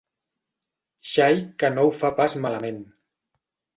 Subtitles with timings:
[1.11, 2.85] Xai que no ho fa pas malament.